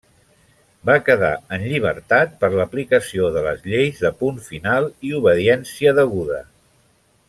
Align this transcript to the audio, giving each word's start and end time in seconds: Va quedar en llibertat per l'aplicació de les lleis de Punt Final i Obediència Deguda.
Va 0.89 0.95
quedar 1.09 1.29
en 1.57 1.65
llibertat 1.73 2.33
per 2.43 2.51
l'aplicació 2.55 3.31
de 3.37 3.45
les 3.51 3.63
lleis 3.75 4.03
de 4.07 4.13
Punt 4.23 4.43
Final 4.51 4.93
i 5.11 5.17
Obediència 5.23 5.99
Deguda. 6.03 6.45